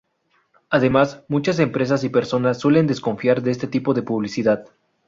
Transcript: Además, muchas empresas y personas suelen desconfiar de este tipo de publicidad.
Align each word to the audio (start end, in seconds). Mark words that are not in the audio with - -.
Además, 0.71 1.23
muchas 1.27 1.59
empresas 1.59 2.03
y 2.03 2.09
personas 2.09 2.57
suelen 2.57 2.87
desconfiar 2.87 3.43
de 3.43 3.51
este 3.51 3.67
tipo 3.67 3.93
de 3.93 4.01
publicidad. 4.01 4.65